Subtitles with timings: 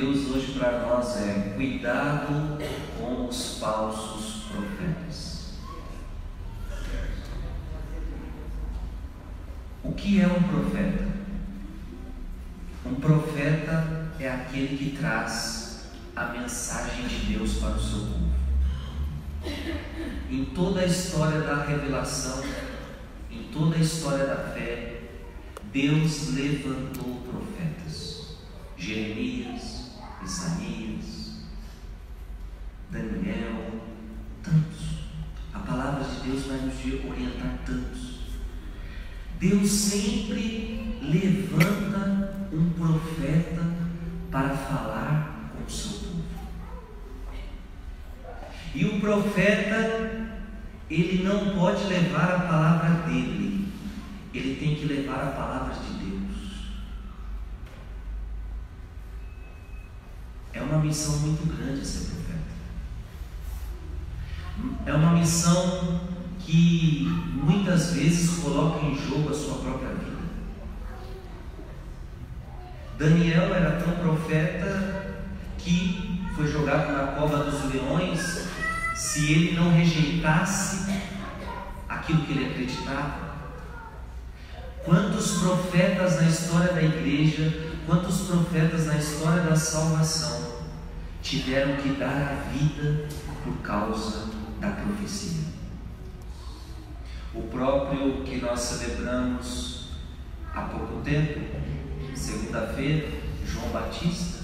[0.00, 2.56] Deus hoje para nós é: cuidado
[2.98, 5.52] com os falsos profetas.
[9.84, 11.06] O que é um profeta?
[12.86, 18.30] Um profeta é aquele que traz a mensagem de Deus para o seu povo.
[20.30, 22.42] Em toda a história da revelação,
[23.30, 25.02] em toda a história da fé,
[25.70, 28.38] Deus levantou profetas.
[28.78, 29.79] Jeremias,
[30.24, 31.40] Isaías,
[32.90, 33.80] Daniel,
[34.42, 35.00] tantos.
[35.52, 36.74] A palavra de Deus vai nos
[37.10, 38.20] orientar tantos.
[39.38, 43.62] Deus sempre levanta um profeta
[44.30, 46.24] para falar com o seu povo.
[48.74, 50.38] E o profeta,
[50.90, 53.72] ele não pode levar a palavra dele,
[54.32, 56.19] ele tem que levar a palavra de Deus.
[60.60, 62.20] É uma missão muito grande ser profeta.
[64.84, 66.00] É uma missão
[66.38, 70.20] que muitas vezes coloca em jogo a sua própria vida.
[72.98, 75.22] Daniel era tão profeta
[75.56, 78.46] que foi jogado na cova dos leões
[78.94, 80.92] se ele não rejeitasse
[81.88, 83.30] aquilo que ele acreditava.
[84.84, 90.49] Quantos profetas na história da igreja, quantos profetas na história da salvação
[91.22, 93.08] tiveram que dar a vida
[93.44, 94.28] por causa
[94.60, 95.44] da profecia?
[97.34, 99.90] O próprio que nós celebramos
[100.54, 101.40] há pouco tempo,
[102.14, 103.08] segunda-feira,
[103.46, 104.40] João Batista,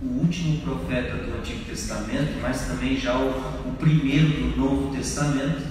[0.00, 3.30] o último profeta do Antigo Testamento, mas também já o,
[3.68, 5.62] o primeiro do Novo Testamento.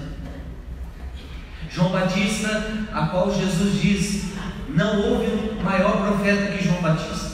[1.70, 4.32] João Batista, a qual Jesus diz:
[4.70, 7.31] não houve um maior profeta que João Batista.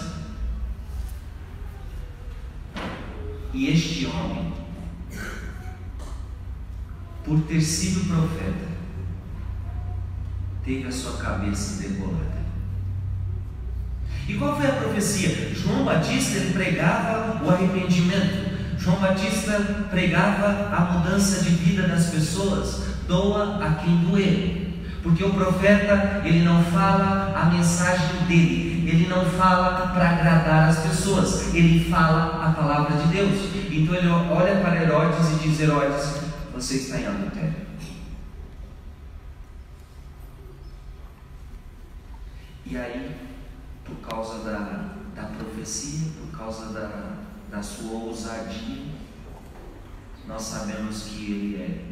[3.59, 4.53] E este homem,
[7.25, 8.69] por ter sido profeta,
[10.65, 12.39] teve a sua cabeça degolada.
[14.29, 15.53] E qual foi a profecia?
[15.57, 18.79] João Batista pregava o arrependimento.
[18.79, 22.85] João Batista pregava a mudança de vida das pessoas.
[23.09, 24.85] Doa a quem doer.
[25.03, 30.79] Porque o profeta, ele não fala a mensagem dele, ele não fala para agradar as
[30.79, 33.55] pessoas, ele fala a palavra de Deus.
[33.71, 36.23] Então ele olha para Herodes e diz: Herodes,
[36.55, 37.69] você está em adultério.
[42.65, 43.17] E aí,
[43.85, 47.17] por causa da, da profecia, por causa da,
[47.51, 48.85] da sua ousadia,
[50.27, 51.85] nós sabemos que ele é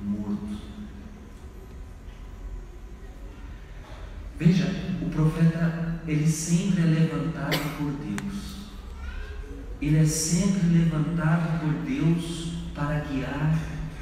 [0.00, 0.58] morto.
[4.36, 4.66] Veja,
[5.00, 8.54] o profeta, ele sempre é levantado por Deus.
[9.80, 13.58] Ele é sempre levantado por Deus para guiar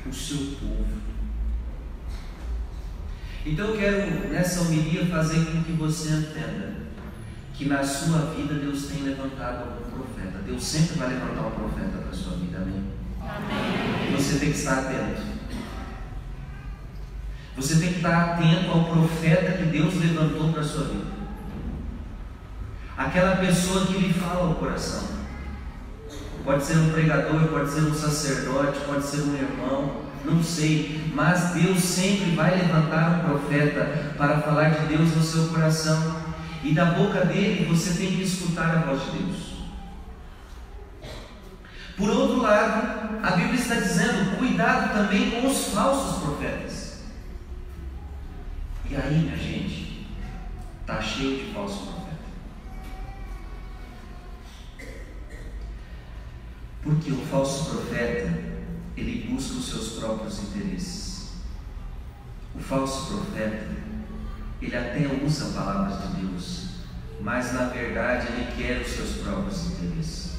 [0.07, 1.03] o seu povo.
[3.45, 6.83] Então eu quero nessa homilia fazer com que você entenda
[7.55, 10.39] que na sua vida Deus tem levantado algum profeta.
[10.45, 12.85] Deus sempre vai levantar um profeta para a sua vida, amém?
[13.21, 14.17] amém?
[14.17, 15.23] Você tem que estar atento.
[17.57, 21.22] Você tem que estar atento ao profeta que Deus levantou para a sua vida.
[22.97, 25.23] Aquela pessoa que lhe fala ao coração.
[26.45, 31.51] Pode ser um pregador, pode ser um sacerdote, pode ser um irmão, não sei, mas
[31.51, 36.21] Deus sempre vai levantar um profeta para falar de Deus no seu coração,
[36.65, 39.53] e da boca dele você tem que escutar a voz de Deus.
[41.97, 47.03] Por outro lado, a Bíblia está dizendo: cuidado também com os falsos profetas.
[48.91, 50.07] E aí, minha gente,
[50.81, 52.02] está cheio de falsos profetas.
[56.83, 58.33] Porque o falso profeta,
[58.97, 61.33] ele busca os seus próprios interesses.
[62.55, 63.69] O falso profeta,
[64.61, 66.69] ele até usa palavras de Deus,
[67.21, 70.33] mas na verdade ele quer os seus próprios interesses.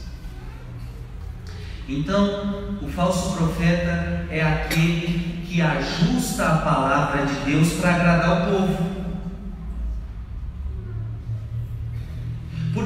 [1.87, 8.51] Então, o falso profeta é aquele que ajusta a palavra de Deus para agradar o
[8.51, 8.92] povo.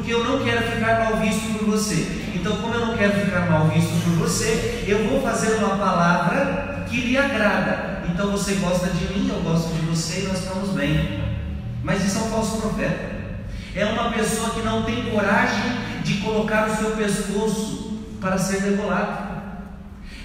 [0.07, 2.29] Porque eu não quero ficar mal visto por você.
[2.33, 6.85] Então, como eu não quero ficar mal visto por você, eu vou fazer uma palavra
[6.87, 8.03] que lhe agrada.
[8.09, 11.21] Então você gosta de mim, eu gosto de você e nós estamos bem.
[11.83, 13.17] Mas isso é um falso profeta.
[13.75, 15.73] É uma pessoa que não tem coragem
[16.05, 19.41] de colocar o seu pescoço para ser degolado.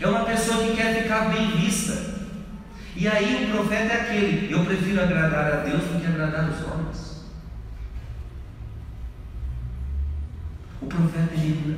[0.01, 2.23] É uma pessoa que quer ficar bem vista.
[2.95, 6.65] E aí o profeta é aquele: eu prefiro agradar a Deus do que agradar os
[6.71, 6.92] homens.
[10.83, 11.35] O profeta,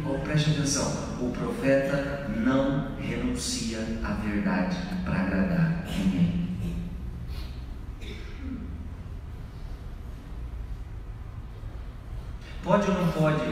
[0.07, 6.45] oh, preste atenção, o profeta não renuncia à verdade para agradar ninguém.
[12.63, 13.45] Pode ou não pode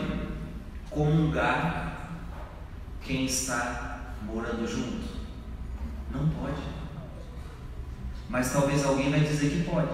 [0.88, 2.08] comungar
[3.02, 5.06] quem está morando junto?
[6.10, 6.62] Não pode.
[8.30, 9.92] Mas talvez alguém vai dizer que pode.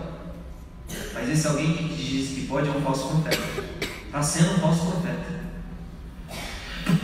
[1.13, 3.43] Mas esse alguém que diz que pode é um falso profeta.
[4.07, 5.38] Está sendo um falso profeta.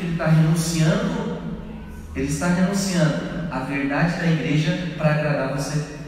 [0.05, 1.39] Ele está renunciando,
[2.15, 5.99] ele está renunciando à verdade da igreja para agradar você.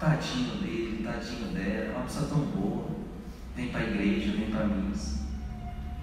[0.00, 2.90] Tadinho dele, tadinho dela, é uma pessoa tão boa.
[3.54, 5.20] Vem para a igreja, vem para a missa.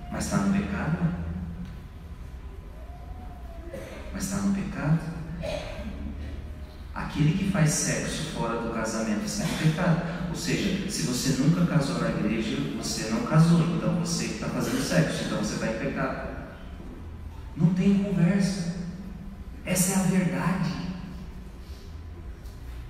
[0.10, 1.16] Mas está no pecado?
[4.14, 5.00] Mas está no pecado?
[6.96, 10.11] Aquele que faz sexo fora do casamento está em pecado.
[10.32, 14.82] Ou seja, se você nunca casou na igreja, você não casou, então você está fazendo
[14.82, 16.30] sexo, então você está em pecado.
[17.58, 18.76] Não tem conversa.
[19.66, 20.72] Essa é a verdade.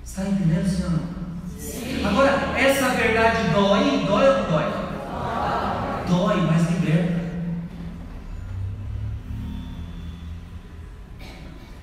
[0.05, 0.99] Está entendendo, senhor?
[1.57, 2.05] Sim.
[2.05, 2.29] Agora,
[2.59, 4.05] essa verdade dói?
[4.05, 4.65] Dói ou não dói?
[6.07, 7.21] Dói, dói mas liberta.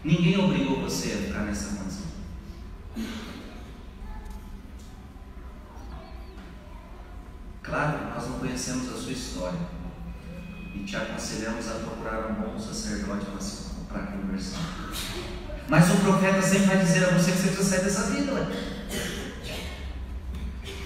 [0.05, 1.98] Ninguém obrigou você a ficar nessa mansão.
[11.39, 13.27] Aconselhamos a procurar um bom sacerdote
[13.89, 14.61] para conversar.
[15.69, 18.49] Mas o profeta sempre vai dizer a você que você precisa sair dessa vida.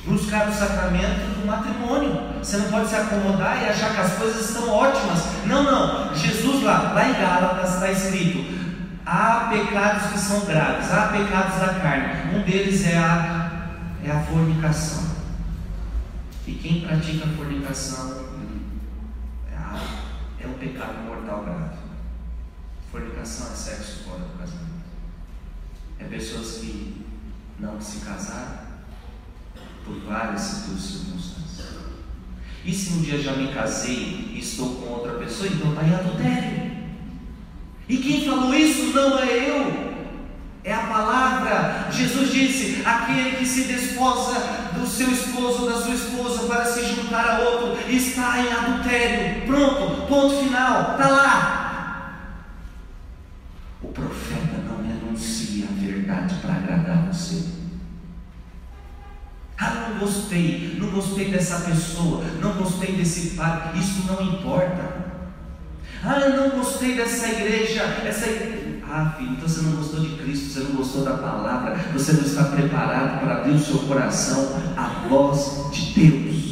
[0.04, 2.38] Buscar o sacramento do matrimônio.
[2.38, 5.20] Você não pode se acomodar e achar que as coisas estão ótimas.
[5.46, 6.14] Não, não.
[6.14, 8.52] Jesus lá, lá em Gálatas está escrito:
[9.06, 12.36] há pecados que são graves, há pecados da carne.
[12.36, 13.68] Um deles é a,
[14.04, 15.12] é a fornicação.
[16.46, 18.31] E quem pratica a fornicação a,
[20.62, 21.76] pecado mortal grave.
[22.90, 24.82] Fornicação é sexo fora do casamento.
[25.98, 27.04] É pessoas que
[27.58, 28.60] não se casaram
[29.84, 31.42] por várias circunstâncias.
[32.64, 35.94] E se um dia já me casei e estou com outra pessoa, então está em
[35.94, 36.72] adultério.
[37.88, 39.81] E quem falou isso não é eu,
[40.64, 41.88] é a palavra.
[41.90, 47.26] Jesus disse: aquele que se desposa do seu esposo da sua esposa para se juntar
[47.26, 49.46] a outro está em adultério.
[49.46, 51.58] Pronto, ponto final, está lá.
[53.82, 57.44] O profeta não renuncia à verdade para agradar você.
[59.58, 65.02] Ah, não gostei, não gostei dessa pessoa, não gostei desse pai, isso não importa.
[66.04, 68.61] Ah, não gostei dessa igreja, essa igreja.
[68.94, 72.20] Ah, filho, então você não gostou de Cristo, você não gostou da palavra, você não
[72.20, 76.42] está preparado para abrir o seu coração à voz de Deus.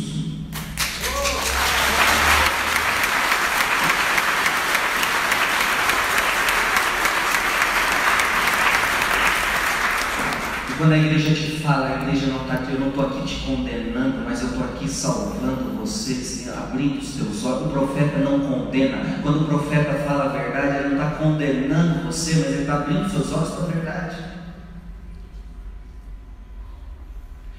[10.79, 13.45] Quando a igreja te fala, a igreja não está aqui, eu não estou aqui te
[13.45, 17.67] condenando, mas eu estou aqui salvando você, assim, abrindo os teus olhos.
[17.67, 19.21] O profeta não condena.
[19.23, 21.70] Quando o profeta fala a verdade, ele não está condenando
[22.13, 24.17] você, mas ele está abrindo seus olhos para a verdade.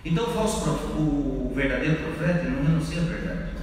[0.04, 3.61] Então o falso o verdadeiro profeta não renuncia à verdade.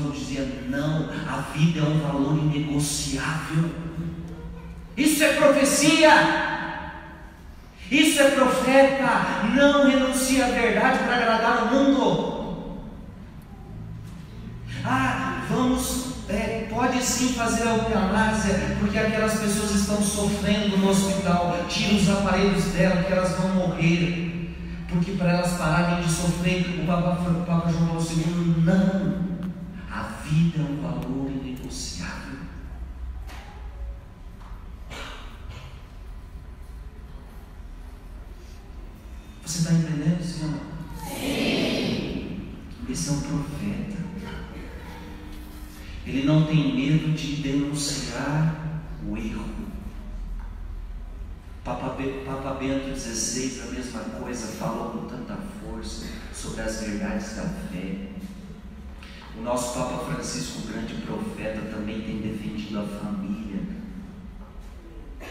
[0.00, 3.70] II dizia: não, a vida é um valor inegociável.
[4.96, 6.50] Isso é profecia.
[7.90, 9.48] Isso é profeta.
[9.54, 12.40] Não renuncia à verdade para agradar o mundo.
[14.84, 21.64] Ah, vamos, é, pode sim fazer a eutanásia, porque aquelas pessoas estão sofrendo no hospital.
[21.68, 24.30] Tira os aparelhos dela, que elas vão morrer
[24.90, 29.29] porque para elas pararem de sofrer, o Papa, o Papa João Paulo II, não.
[30.30, 32.38] Vida é um valor inegociável.
[39.44, 40.60] Você está entendendo, Senhor?
[40.96, 42.54] Sim.
[42.88, 43.96] Esse é um profeta.
[46.06, 49.50] Ele não tem medo de denunciar o erro.
[51.64, 57.42] Papa Papa Bento XVI, a mesma coisa, falou com tanta força sobre as verdades da
[57.42, 58.10] fé.
[59.38, 63.60] O nosso Papa Francisco, grande profeta, também tem defendido a família.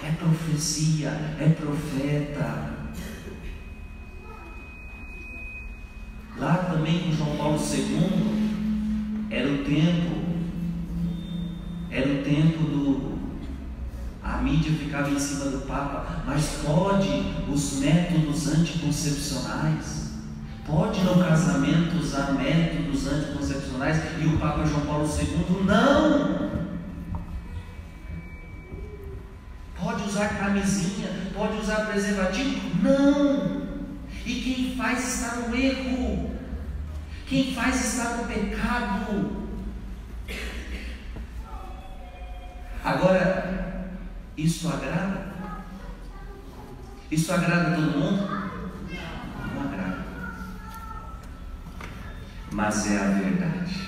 [0.04, 2.80] É profecia, é profeta.
[6.38, 10.16] Lá também com João Paulo II, era o tempo,
[11.92, 13.20] era o tempo do.
[14.24, 17.10] A mídia ficava em cima do Papa, mas pode
[17.52, 20.09] os métodos anticoncepcionais,
[20.70, 26.50] pode no casamento usar métodos anticoncepcionais e o Papa João Paulo II não.
[29.82, 32.84] Pode usar camisinha, pode usar preservativo?
[32.84, 33.70] Não.
[34.26, 36.30] E quem faz está no erro.
[37.26, 39.50] Quem faz está no pecado.
[42.84, 43.90] Agora,
[44.38, 45.30] isso agrada?
[47.12, 48.28] Isso agrada todo mundo?
[49.56, 50.06] Não agrada.
[52.60, 53.88] Mas é a verdade.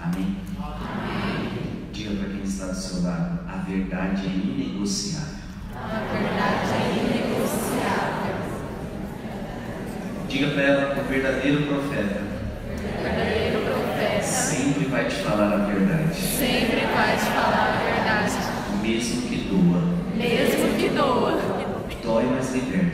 [0.00, 0.36] Amém?
[0.58, 1.86] Amém.
[1.92, 5.44] Diga para quem está do seu lado: a verdade é inegociável.
[5.76, 8.34] A verdade é inegociável.
[10.28, 12.20] Diga para ela: o verdadeiro profeta
[12.98, 18.82] O verdadeiro profeta sempre vai te falar a verdade, sempre vai te falar a verdade,
[18.82, 19.82] mesmo que doa.
[20.16, 21.40] mesmo que doa.
[22.02, 22.93] Dói, mas liberta.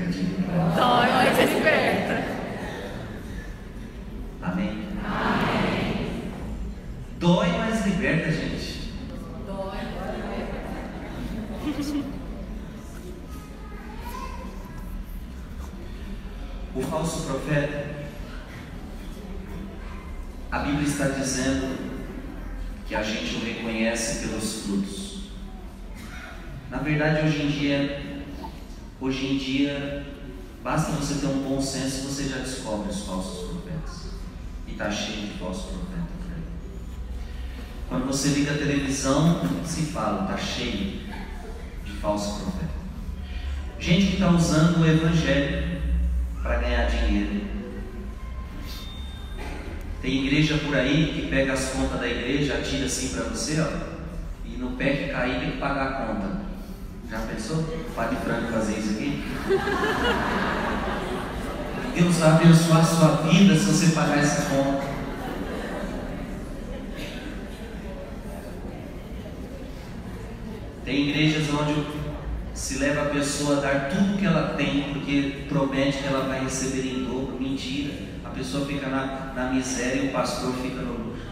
[17.31, 17.87] Profeta,
[20.51, 21.79] a Bíblia está dizendo
[22.89, 25.31] que a gente o reconhece pelos frutos.
[26.71, 28.25] Na verdade, hoje em dia,
[29.01, 30.05] hoje em dia,
[30.63, 34.11] basta você ter um bom senso você já descobre os falsos profetas.
[34.67, 36.11] E está cheio de falsos profetas.
[37.89, 41.01] Quando você liga a televisão, se fala, está cheio
[41.85, 42.71] de falsos profetas.
[43.81, 45.70] Gente que está usando o evangelho
[46.51, 47.43] para ganhar dinheiro.
[50.03, 53.69] Tem igreja por aí que pega as contas da igreja, atira assim para você, ó,
[54.45, 56.41] e no pé que cair tem que pagar a conta.
[57.09, 57.59] Já pensou?
[57.59, 59.23] O Padre Franco fazer isso aqui?
[61.95, 64.91] Deus vai abençoar a sua vida se você pagar essa conta.
[70.85, 72.00] Tem igrejas onde
[72.81, 76.87] leva a pessoa a dar tudo que ela tem, porque promete que ela vai receber
[76.87, 77.37] em dobro.
[77.39, 77.93] Mentira.
[78.25, 81.23] A pessoa fica na, na miséria e o pastor fica no luxo.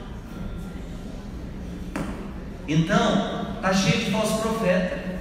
[2.68, 5.18] Então, está cheio de falso profeta.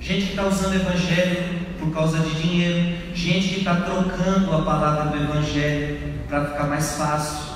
[0.00, 2.98] Gente que está usando o evangelho por causa de dinheiro.
[3.14, 7.48] Gente que está trocando a palavra do evangelho para ficar mais fácil.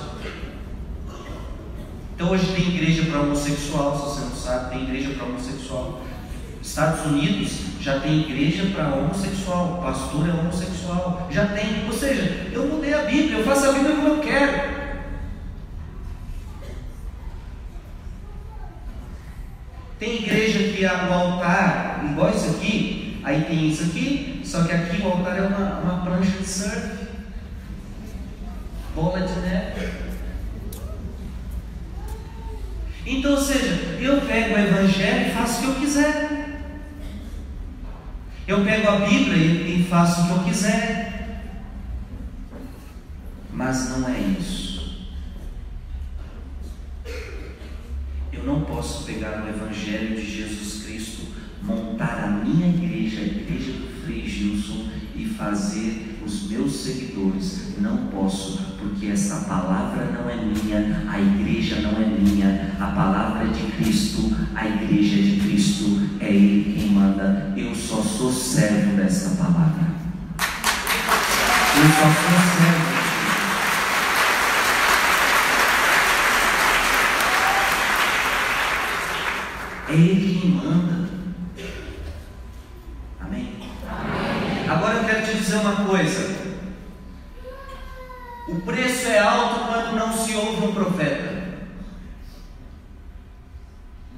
[2.15, 6.03] Então hoje tem igreja para homossexual, se você não sabe, tem igreja para homossexual.
[6.63, 7.51] Estados Unidos
[7.81, 13.03] já tem igreja para homossexual, pastor é homossexual, já tem, ou seja, eu mudei a
[13.03, 14.83] Bíblia, eu faço a Bíblia como eu quero.
[19.99, 24.73] Tem igreja que a- o altar, igual isso aqui, aí tem isso aqui, só que
[24.73, 26.89] aqui o altar é uma, uma prancha de surf,
[28.95, 29.89] bola de neve.
[33.05, 36.32] Então, ou seja, eu pego o Evangelho e faço o que eu quiser.
[38.53, 41.41] Eu pego a Bíblia e, faço o que eu quiser.
[43.51, 45.09] Mas não é isso.
[48.31, 51.29] Eu não posso pegar o Evangelho de Jesus Cristo,
[51.63, 57.79] montar a minha igreja, a igreja do Frei Gilson, e fazer os meus seguidores.
[57.79, 63.45] Não posso, porque essa palavra não é minha, a igreja não é minha, a palavra
[63.45, 65.32] é de Cristo, a igreja é de
[69.43, 69.83] palavra.
[71.77, 72.07] Eu só.
[79.89, 81.09] É Ele quem manda.
[83.21, 83.59] Amém?
[84.71, 86.43] Agora eu quero te dizer uma coisa.
[88.49, 91.43] O preço é alto quando não se ouve um profeta.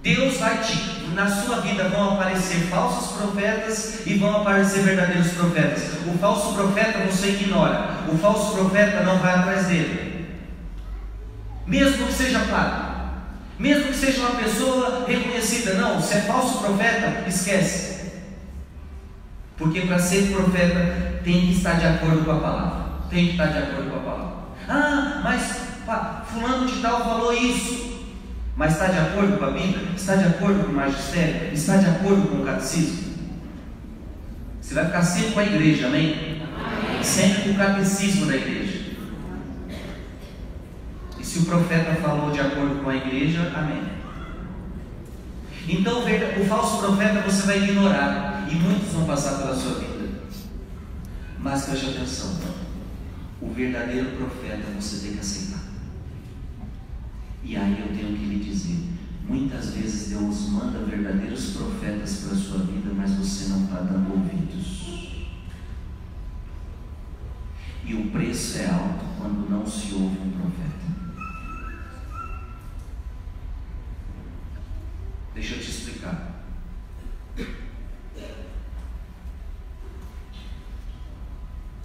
[0.02, 5.92] Deus vai te, na sua vida vão aparecer falsos profetas e vão aparecer verdadeiros profetas.
[6.06, 8.00] O falso profeta você ignora.
[8.12, 10.26] O falso profeta não vai atrás dele.
[11.66, 12.94] Mesmo que seja pago.
[13.58, 18.12] Mesmo que seja uma pessoa reconhecida, não, se é falso profeta, esquece.
[19.56, 22.84] Porque para ser profeta tem que estar de acordo com a palavra.
[23.08, 24.34] Tem que estar de acordo com a palavra.
[24.68, 27.93] Ah, mas pá, fulano de tal falou isso.
[28.56, 29.88] Mas está de acordo com a Bíblia?
[29.96, 31.52] Está de acordo com o magistério?
[31.52, 33.14] Está de acordo com o catecismo?
[34.60, 36.40] Você vai ficar sempre com a igreja, amém?
[36.56, 37.02] amém.
[37.02, 38.92] Sempre com o catecismo da igreja.
[41.18, 43.82] E se o profeta falou de acordo com a igreja, amém.
[45.68, 48.46] Então o falso profeta você vai ignorar.
[48.50, 50.08] E muitos vão passar pela sua vida.
[51.38, 52.38] Mas preste atenção.
[53.40, 55.43] O verdadeiro profeta você tem que aceitar.
[57.44, 58.78] E aí eu tenho que lhe dizer:
[59.28, 64.12] muitas vezes Deus manda verdadeiros profetas para a sua vida, mas você não está dando
[64.12, 64.84] ouvidos.
[67.84, 70.84] E o preço é alto quando não se ouve um profeta.
[75.34, 76.34] Deixa eu te explicar.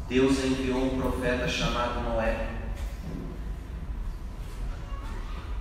[0.07, 2.38] Deus enviou um profeta chamado Noé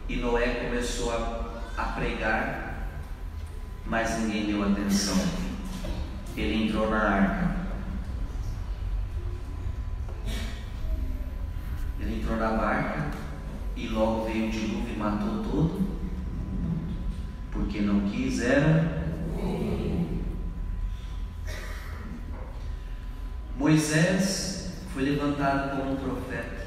[0.08, 2.88] E Noé começou a, a pregar,
[3.84, 5.16] mas ninguém deu atenção.
[6.34, 7.56] Ele entrou na arca.
[12.00, 13.10] Ele entrou na barca
[13.76, 15.98] e logo veio o dilúvio e matou todo.
[17.50, 18.98] Porque não quiseram.
[23.56, 26.57] Moisés foi levantado como um profeta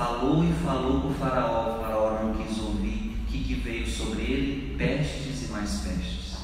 [0.00, 4.22] Falou e falou com o faraó, o faraó não quis ouvir, que, que veio sobre
[4.22, 6.38] ele pestes e mais pestes.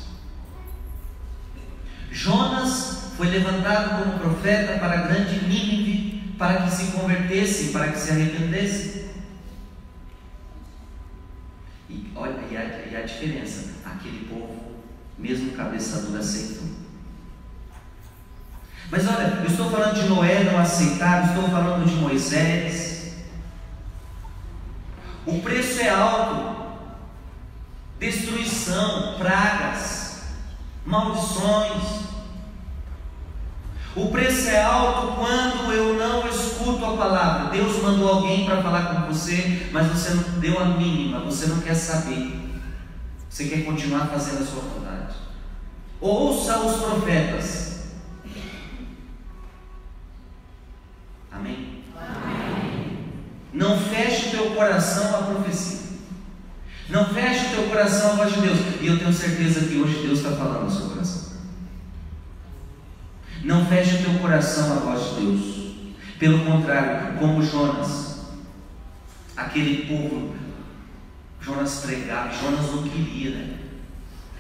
[2.13, 7.99] Jonas foi levantado como profeta para a grande Nínive, para que se convertesse, para que
[7.99, 9.07] se arrependesse.
[11.89, 14.75] E olha, e a, e a diferença, aquele povo,
[15.17, 16.69] mesmo cabeça dura, aceitou.
[18.91, 22.96] Mas olha, eu estou falando de Noé não aceitar, estou falando de Moisés,
[25.27, 26.57] o preço é alto.
[27.99, 30.23] Destruição, pragas,
[30.85, 32.07] maldições.
[33.97, 37.51] O preço é alto quando eu não escuto a palavra.
[37.51, 41.61] Deus mandou alguém para falar com você, mas você não deu a mínima, você não
[41.61, 42.47] quer saber.
[43.29, 45.15] Você quer continuar fazendo a sua vontade.
[46.01, 47.87] Ouça os profetas.
[51.33, 51.76] Amém?
[53.57, 55.79] Não feche o teu coração à profecia.
[56.91, 58.59] Não feche o teu coração à voz de Deus.
[58.83, 61.33] E eu tenho certeza que hoje Deus está falando no seu coração.
[63.43, 65.67] Não feche o teu coração à voz de Deus.
[66.19, 68.27] Pelo contrário, como Jonas,
[69.35, 70.35] aquele povo,
[71.41, 73.59] Jonas pregava, Jonas não queria, né?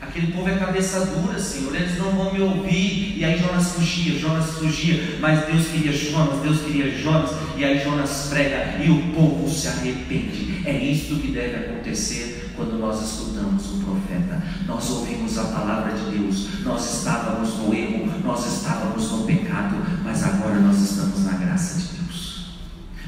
[0.08, 3.18] Aquele povo é cabeça dura, Senhor, eles não vão me ouvir.
[3.18, 7.82] E aí Jonas fugia, Jonas fugia, mas Deus queria Jonas, Deus queria Jonas, e aí
[7.82, 10.62] Jonas prega e o povo se arrepende.
[10.64, 14.42] É isto que deve acontecer quando nós escutamos um profeta.
[14.66, 20.22] Nós ouvimos a palavra de Deus, nós estávamos no erro, nós estávamos no pecado, mas
[20.24, 22.56] agora nós estamos na graça de Deus.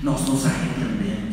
[0.03, 1.28] Nós nos arrependemos.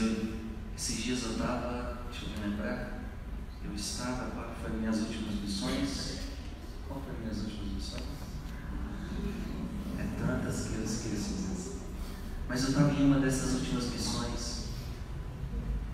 [0.00, 0.32] Eu,
[0.74, 3.02] esses dias eu estava, deixa eu me lembrar,
[3.62, 6.20] eu estava, qual foi minhas últimas missões?
[6.88, 8.04] Qual foi minhas últimas missões?
[9.98, 11.80] É tantas que eu esqueço.
[12.48, 14.68] Mas eu estava em uma dessas últimas missões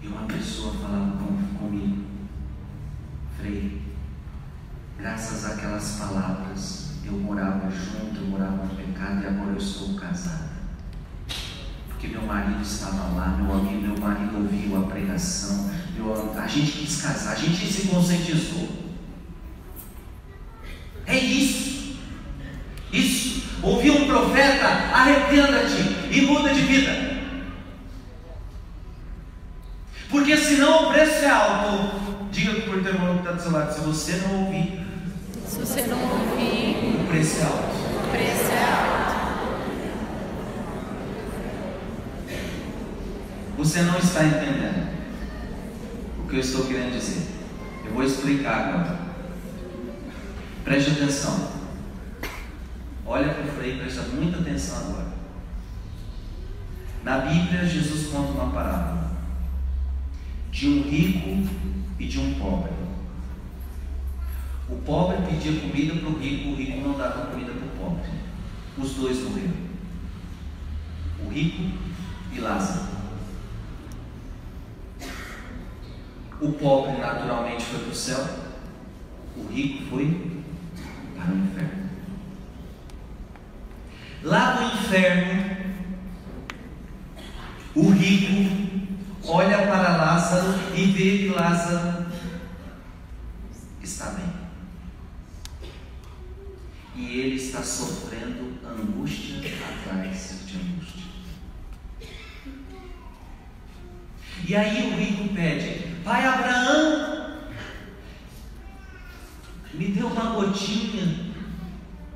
[0.01, 2.07] e uma pessoa falava com, comigo,
[3.37, 3.83] Frei,
[4.97, 10.56] graças àquelas palavras, eu morava junto, eu morava no pecado e agora eu estou casado
[12.07, 16.73] porque meu marido estava lá, meu amigo, meu marido ouviu a pregação, meu, a gente
[16.73, 18.69] quis casar, a gente se conscientizou.
[21.07, 21.97] É isso.
[22.92, 23.42] Isso.
[23.62, 27.16] Ouvir um profeta, arrependa-te e muda de vida.
[30.09, 32.07] Porque senão o preço é alto.
[32.31, 34.87] Diga para o teu irmão que está do seu lado, se você não ouvir,
[35.47, 37.77] se você não ouvir, o preço é alto.
[38.05, 38.65] O preço é alto.
[43.57, 44.87] Você não está entendendo
[46.19, 47.27] o que eu estou querendo dizer.
[47.85, 48.99] Eu vou explicar agora.
[50.62, 51.53] Preste atenção.
[53.07, 55.12] Olha para o freio, presta muita atenção agora.
[57.03, 59.12] Na Bíblia, Jesus conta uma parábola
[60.51, 61.49] de um rico
[61.99, 62.73] e de um pobre.
[64.69, 68.11] O pobre pedia comida para o rico, o rico não dava comida para o pobre.
[68.77, 69.55] Os dois morreram.
[71.25, 71.79] O rico
[72.33, 72.96] e Lázaro.
[76.40, 78.29] O pobre naturalmente foi para o céu,
[79.37, 80.42] o rico foi
[81.16, 81.87] para o inferno.
[84.22, 85.57] Lá no inferno,
[87.75, 92.07] o rico olha para Lázaro e vê que Lázaro
[93.83, 94.27] está bem.
[96.96, 101.03] E ele está sofrendo angústia atrás de angústia.
[104.46, 105.76] E aí o rico pede:
[106.07, 107.35] Pai Abraão,
[109.75, 111.35] me dê uma gotinha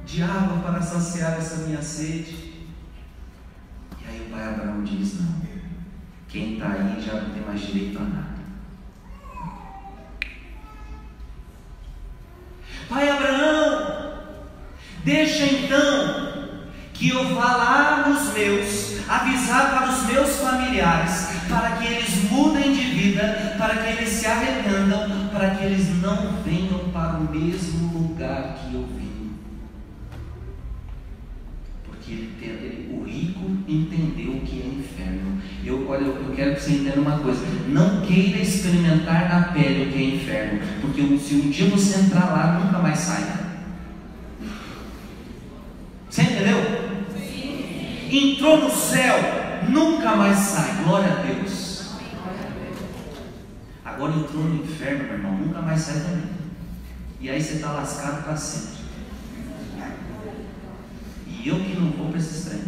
[0.06, 2.68] de água para saciar essa minha sede.
[4.00, 5.42] E aí o pai Abraão diz: Não,
[6.28, 8.40] quem está aí já não tem mais direito a nada.
[12.88, 14.20] Pai Abraão,
[15.02, 16.60] deixa então
[16.94, 22.72] que eu vá lá nos meus, avisar para os meus familiares, para que eles mudem
[22.72, 27.98] de vida, para que eles se arrependam, para que eles não venham para o mesmo
[27.98, 29.32] lugar que eu vim.
[31.84, 35.42] Porque ele, ele, o rico entendeu o que é inferno.
[35.64, 39.92] Eu, olha, eu quero que você entenda uma coisa: não queira experimentar na pele o
[39.92, 43.40] que é inferno, porque se um dia você entrar lá, nunca mais sai.
[46.08, 46.90] Você entendeu?
[48.10, 49.39] Entrou no céu,
[49.70, 50.82] nunca mais sai.
[50.84, 51.80] Glória a Deus.
[53.84, 56.30] Agora entrou no inferno, meu irmão, nunca mais sai também.
[57.20, 58.80] E aí você está lascado para sempre.
[61.26, 62.64] E eu que não vou para esse extremo.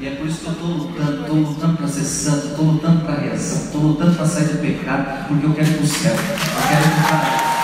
[0.00, 3.04] E é por isso que eu estou lutando, estou lutando para ser santo, estou lutando
[3.04, 6.14] para rezar, estou lutando para sair do pecado, porque eu quero ir para o céu.
[6.14, 7.59] Eu quero ir para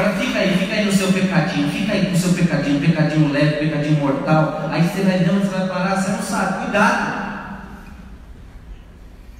[0.00, 3.30] Agora fica aí, fica aí no seu pecadinho, fica aí com o seu pecadinho, pecadinho
[3.30, 4.70] leve, pecadinho mortal.
[4.72, 6.64] Aí você vai vendo, você vai parar, você não sabe.
[6.64, 7.60] Cuidado.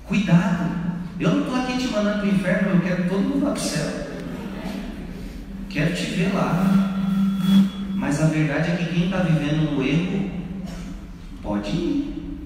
[0.04, 0.70] Cuidado.
[1.18, 3.60] Eu não estou aqui te mandando para o inferno, eu quero todo mundo lá para
[3.60, 3.86] o céu.
[5.70, 6.94] Quero te ver lá.
[7.94, 10.30] Mas a verdade é que quem está vivendo no erro
[11.42, 12.38] pode ir.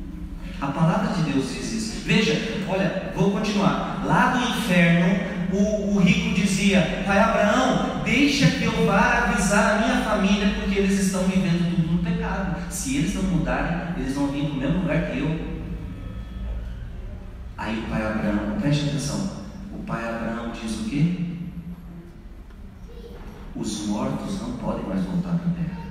[0.60, 2.02] A palavra de Deus diz isso.
[2.06, 4.04] Veja, olha, vou continuar.
[4.04, 9.86] Lá no inferno, o, o, rico dizia: Pai Abraão, deixa que eu vá avisar a
[9.86, 12.70] minha família, porque eles estão vivendo tudo no pecado.
[12.70, 15.54] Se eles não mudarem, eles vão vir no mesmo lugar que eu.
[17.56, 21.24] Aí o pai Abraão, preste atenção, o pai Abraão diz o quê?
[23.54, 25.84] Os mortos não podem mais voltar para a terra.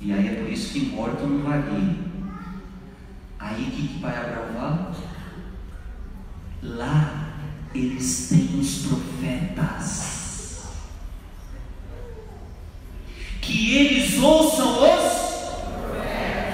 [0.00, 1.98] E aí é por isso que morto não vai vir.
[3.38, 5.11] Aí o que, que o pai Abraão fala?
[6.62, 7.32] Lá
[7.74, 10.12] eles têm os profetas.
[13.40, 15.12] Que eles ouçam os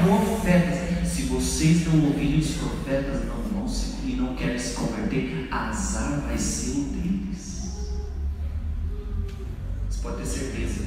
[0.02, 1.08] profetas.
[1.08, 6.22] Se vocês não ouvirem os profetas, não vão se e não querem se converter, azar
[6.26, 7.90] vai ser o deles.
[9.88, 10.84] Você pode ter certeza.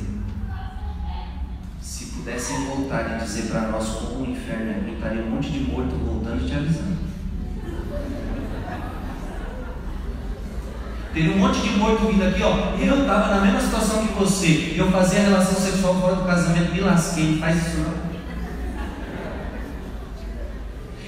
[1.79, 5.59] Se pudessem voltar e dizer para nós como o inferno é, estaria um monte de
[5.59, 7.00] morto voltando e te avisando.
[11.13, 12.77] Teve um monte de morto vindo aqui, ó.
[12.79, 14.75] Eu estava na mesma situação que você.
[14.77, 17.37] Eu fazia relação sexual fora do casamento, me lasquei.
[17.37, 18.11] Faz isso não.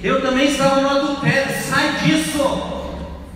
[0.02, 1.54] Eu também estava no adultério.
[1.62, 2.38] Sai disso.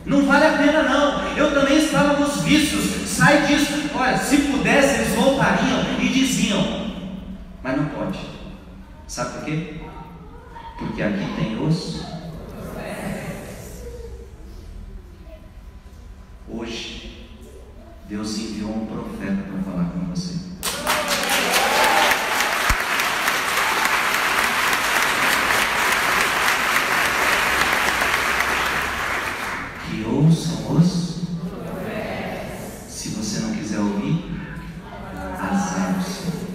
[0.04, 1.36] Não vale a pena não.
[1.36, 3.08] Eu também estava nos vícios.
[3.08, 3.88] Sai disso.
[3.94, 6.92] Olha, se pudesse, eles voltariam e diziam.
[7.62, 8.18] Mas não pode.
[9.06, 9.74] Sabe por quê?
[10.78, 12.18] Porque aqui tem os
[16.50, 17.28] Hoje,
[18.08, 20.38] Deus enviou um profeta para falar com você.
[29.90, 31.18] Que ouçam os.
[32.88, 34.24] Se você não quiser ouvir,
[35.38, 36.48] azar o seu.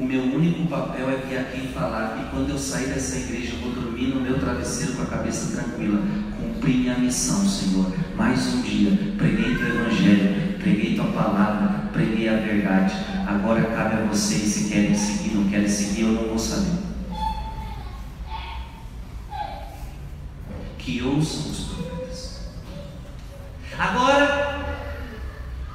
[0.00, 3.54] O meu único papel é vir aqui e falar que quando eu sair dessa igreja,
[3.54, 6.00] eu vou dormir no meu travesseiro com a cabeça tranquila.
[6.40, 7.92] Cumpri minha missão, Senhor.
[8.16, 12.94] Mais um dia, preguei teu evangelho, preguei tua palavra, preguei a verdade.
[13.26, 16.78] Agora cabe a vocês se querem seguir, não querem seguir, eu não vou saber.
[20.78, 22.40] Que ouçam os profetas.
[23.76, 24.86] Agora,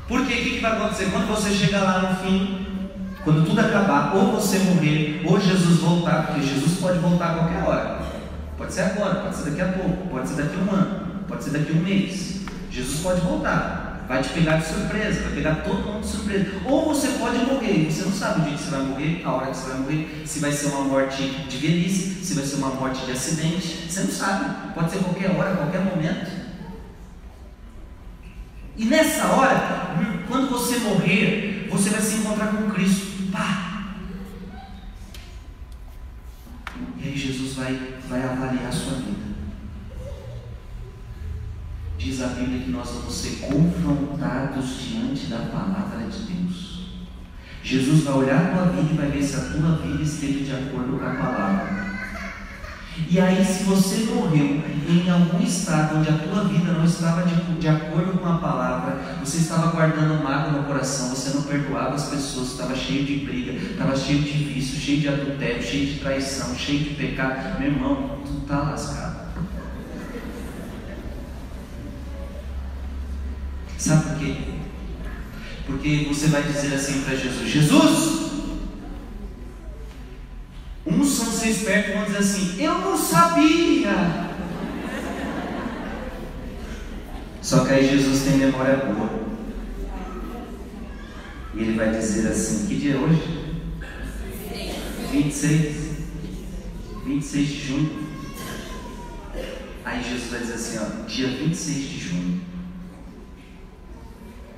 [0.07, 1.11] porque o que, que vai acontecer?
[1.11, 2.65] Quando você chegar lá no fim,
[3.25, 7.63] quando tudo acabar, ou você morrer, ou Jesus voltar, porque Jesus pode voltar a qualquer
[7.63, 7.99] hora.
[8.55, 12.35] Pode ser agora, pode ser daqui a um ano, pode ser daqui a um mês.
[12.71, 14.05] Jesus pode voltar.
[14.07, 16.45] vai te pegar de surpresa, vai pegar todo mundo de surpresa.
[16.65, 19.47] Ou você pode morrer, você não sabe o dia que você vai morrer, a hora
[19.47, 22.69] que você vai morrer, se vai ser uma morte de velhice, se vai ser uma
[22.69, 24.73] morte de acidente, você não sabe.
[24.73, 26.45] Pode ser qualquer hora, qualquer momento.
[28.77, 29.95] E nessa hora,
[30.27, 33.31] quando você morrer, você vai se encontrar com Cristo.
[33.31, 33.71] Pá!
[36.97, 39.24] E aí Jesus vai, vai avaliar a sua vida
[42.05, 46.85] diz a Bíblia que nós vamos ser confrontados diante da palavra de Deus.
[47.63, 50.51] Jesus vai olhar a tua vida e vai ver se a tua vida esteve de
[50.51, 51.95] acordo com a palavra.
[53.09, 57.35] E aí, se você morreu em algum estado onde a tua vida não estava de,
[57.55, 62.07] de acordo com a palavra, você estava guardando mágoa no coração, você não perdoava as
[62.09, 66.55] pessoas, estava cheio de briga, estava cheio de vício, cheio de adultério, cheio de traição,
[66.55, 69.14] cheio de pecado, meu irmão, tu está lascado.
[73.77, 74.35] Sabe por quê?
[75.65, 78.31] Porque você vai dizer assim para Jesus: Jesus,
[80.85, 84.25] uns são ser espertos e vão dizer assim: Eu não sabia.
[87.41, 89.25] Só que aí Jesus tem memória boa.
[91.53, 93.45] E ele vai dizer assim: Que dia é hoje?
[95.11, 95.85] 26.
[97.05, 98.05] 26 de junho.
[99.83, 102.54] Aí Jesus vai dizer assim: ó, Dia 26 de junho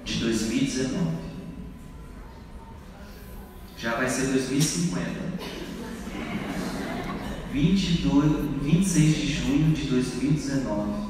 [0.07, 1.17] de 2019.
[3.77, 5.27] Já vai ser 2050.
[7.51, 11.07] 22, 26 de junho de 2019.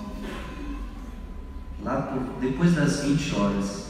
[1.83, 3.87] Lá por, depois das 20 horas,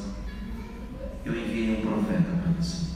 [1.25, 2.87] eu enviei um profeta para você.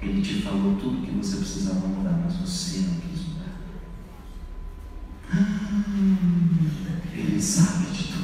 [0.00, 3.56] Ele te falou tudo que você precisava mudar, mas você não quis mudar.
[7.14, 8.20] Ele sabe de tudo.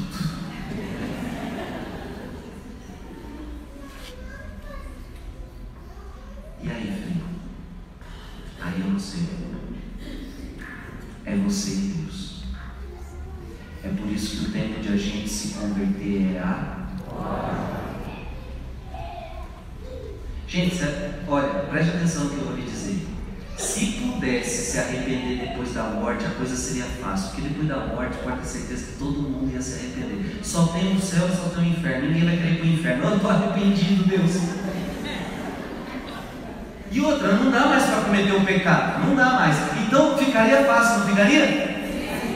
[6.62, 7.24] E aí, filho?
[8.60, 9.36] Aí eu não sei.
[11.36, 12.44] É você e Deus.
[13.84, 17.76] É por isso que o tempo de a gente se converter é agora.
[20.48, 20.78] Gente,
[21.28, 23.06] olha, preste atenção no que eu vou lhe dizer.
[23.58, 28.16] Se pudesse se arrepender depois da morte, a coisa seria fácil, porque depois da morte
[28.24, 30.40] pode ter certeza que todo mundo ia se arrepender.
[30.42, 32.08] Só tem o céu e só tem o inferno.
[32.08, 33.04] Ninguém vai querer ir para o inferno.
[33.04, 34.30] Eu estou arrependido, Deus.
[36.90, 39.56] E outra, não dá mais para cometer um pecado, não dá mais.
[39.86, 41.76] Então ficaria fácil, não ficaria?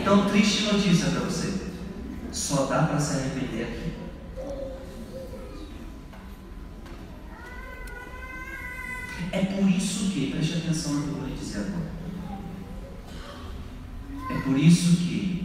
[0.00, 1.61] Então, triste notícia para você:
[2.33, 3.90] só dá para se arrepender aqui.
[9.33, 11.90] É por isso que, preste atenção no que eu vou lhe dizer agora.
[14.30, 15.40] É por isso que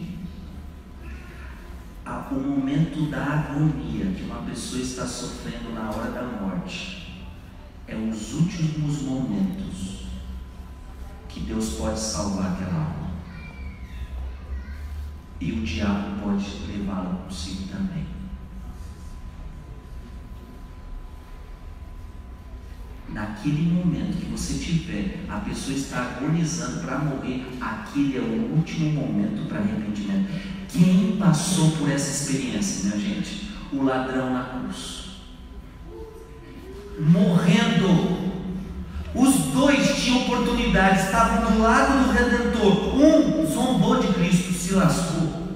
[2.30, 7.24] o momento da agonia que uma pessoa está sofrendo na hora da morte
[7.86, 9.95] é os últimos momentos
[11.36, 13.10] que Deus pode salvar aquela alma.
[15.38, 18.06] E o diabo pode levá-la consigo também.
[23.10, 28.92] Naquele momento que você tiver, a pessoa está agonizando para morrer, aquele é o último
[28.92, 30.28] momento para arrependimento.
[30.68, 33.50] Quem passou por essa experiência, minha gente?
[33.72, 35.06] O ladrão na cruz
[36.98, 38.15] morrendo.
[40.06, 42.94] Tinham oportunidade, estavam do lado do Redentor.
[42.94, 45.48] Um zombou de Cristo, se lascou.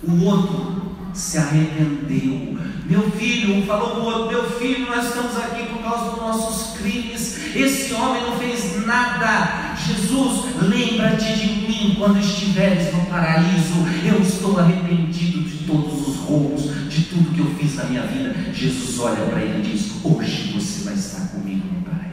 [0.00, 2.56] O outro se arrependeu.
[2.86, 6.20] Meu filho, um falou para o outro: Meu filho, nós estamos aqui por causa dos
[6.20, 7.56] nossos crimes.
[7.56, 9.74] Esse homem não fez nada.
[9.74, 13.74] Jesus, lembra-te de mim quando estiveres no paraíso.
[14.04, 18.36] Eu estou arrependido de todos os roubos, de tudo que eu fiz na minha vida.
[18.54, 22.07] Jesus olha para ele e diz: Hoje você vai estar comigo no paraíso.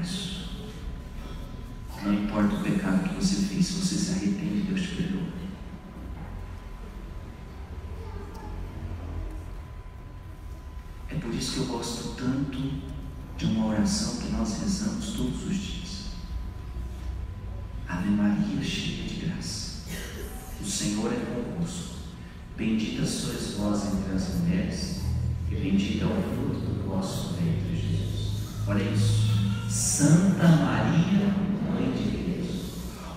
[2.35, 5.23] Importa o pecado que você fez, se você se arrepende, Deus te perdoa.
[11.07, 12.59] É por isso que eu gosto tanto
[13.37, 16.05] de uma oração que nós rezamos todos os dias.
[17.87, 19.83] Ave Maria, cheia de graça.
[20.59, 21.95] O Senhor é convosco.
[22.57, 25.03] Bendita sois vós entre as mulheres,
[25.49, 28.41] e bendito é o fruto do vosso ventre, Jesus.
[28.67, 29.25] Olha isso.
[29.69, 31.44] Santa Maria,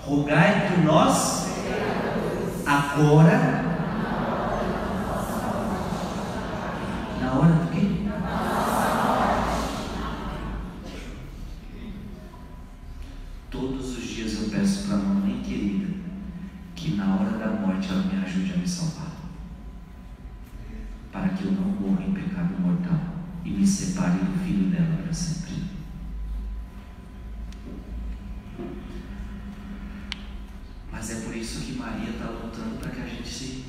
[0.09, 1.49] rogai por nós
[2.65, 3.65] agora
[7.21, 8.09] na hora do quê?
[13.51, 15.95] Todos os dias eu peço para a mamãe querida
[16.75, 19.13] que na hora da morte ela me ajude a me salvar.
[21.13, 21.69] Para que eu não
[23.69, 25.55] separe do filho dela para sempre.
[30.91, 33.65] Mas é por isso que Maria está lutando para que a gente se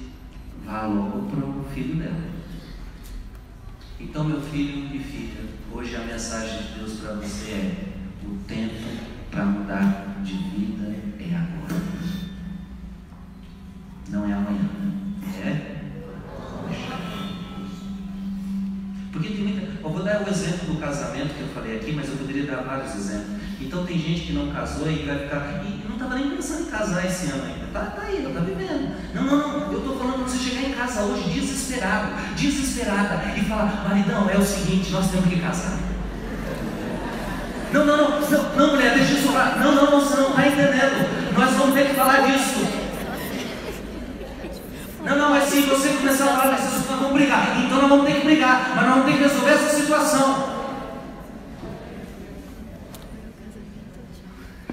[0.65, 2.29] vá logo para o filho dela.
[3.99, 4.41] Então, meu
[4.89, 7.75] filho e filha, hoje a mensagem de Deus para você é:
[8.25, 8.73] o tempo
[9.29, 11.81] para mudar de vida é agora.
[14.09, 14.69] Não é amanhã.
[15.45, 15.79] É
[16.67, 16.87] hoje.
[19.11, 19.61] Porque tem muita.
[19.61, 22.63] Eu vou dar o exemplo do casamento que eu falei aqui, mas eu poderia dar
[22.63, 23.39] vários exemplos.
[23.61, 25.61] Então tem gente que não casou e vai ficar.
[26.15, 27.65] Nem pensando em casar esse ano ainda.
[27.65, 28.95] Está tá aí, está vivendo.
[29.13, 29.71] Não, não, não.
[29.71, 34.43] Eu estou falando você chegar em casa hoje desesperado, desesperada, e falar, maridão, é o
[34.43, 35.77] seguinte, nós temos que casar.
[37.71, 38.19] Não, não, não,
[38.55, 39.57] não, mulher, deixa isso falar.
[39.59, 41.33] Não, não, não, você não está entendendo.
[41.37, 42.67] Nós vamos ter que falar disso.
[45.05, 47.63] Não, não, é se você começar a falar dessas coisas, nós vamos brigar.
[47.63, 50.59] Então nós vamos ter que brigar, mas nós vamos ter que resolver essa situação.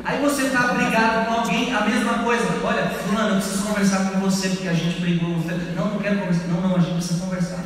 [0.05, 2.45] Aí você está brigado com alguém, a mesma coisa.
[2.63, 4.21] Olha, fulano, eu preciso conversar com
[4.51, 5.31] porque a gente brigou.
[5.77, 6.49] Não, não quero conversar.
[6.49, 7.65] Não, não, a gente precisa conversar.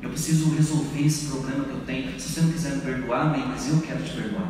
[0.00, 2.20] Eu preciso resolver esse problema que eu tenho.
[2.20, 4.48] Se você não quiser me perdoar, amém, mas eu quero te perdoar.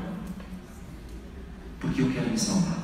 [1.80, 2.78] Porque eu quero me salvar.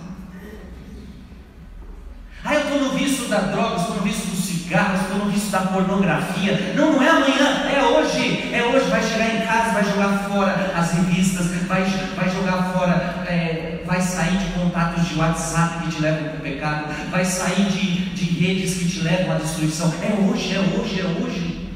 [2.45, 5.51] Ah, eu estou no vício da droga, estou no vício do cigarro, estou no vício
[5.51, 6.75] da pornografia.
[6.77, 8.53] Não, não é amanhã, é hoje.
[8.53, 8.89] É hoje.
[8.89, 14.03] Vai chegar em casa, vai jogar fora as revistas, vai, vai jogar fora, é, vai
[14.03, 18.25] sair de contatos de WhatsApp que te levam para o pecado, vai sair de, de
[18.39, 19.93] redes que te levam à destruição.
[20.03, 21.71] É hoje, é hoje, é hoje.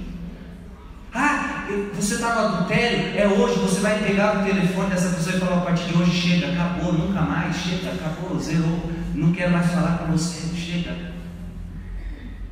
[1.15, 5.41] Ah, você está no adultério, é hoje, você vai pegar o telefone dessa pessoa e
[5.41, 9.71] falar a partir de hoje, chega, acabou, nunca mais, chega, acabou, zerou, não quero mais
[9.71, 10.95] falar com você, chega.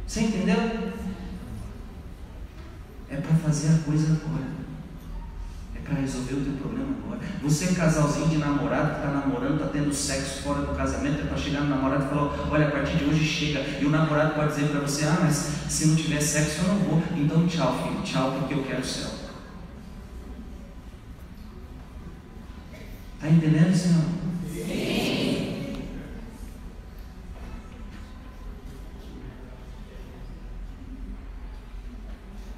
[0.06, 0.92] Você entendeu?
[3.10, 4.60] É para fazer a coisa agora.
[5.90, 7.18] Para resolver o teu problema agora.
[7.42, 11.24] Você é casalzinho de namorado que está namorando, está tendo sexo fora do casamento, é
[11.24, 13.58] para chegar no namorado e falar, olha, a partir de hoje chega.
[13.80, 15.34] E o namorado pode dizer para você, ah, mas
[15.68, 17.02] se não tiver sexo eu não vou.
[17.16, 19.10] Então tchau, filho, tchau, porque eu quero o céu.
[23.16, 24.04] Está entendendo, Senhor?
[24.48, 25.82] Sim.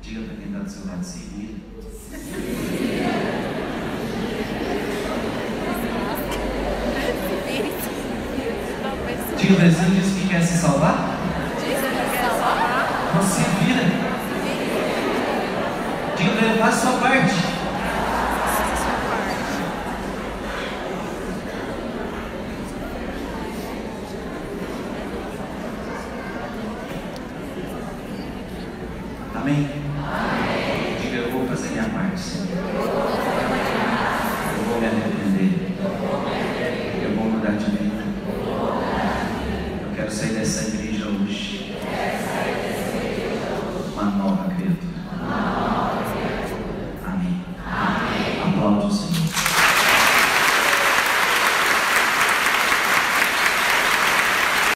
[0.03, 1.73] Diga para quem está do seu lado, se vira.
[9.53, 10.12] Diga para ele,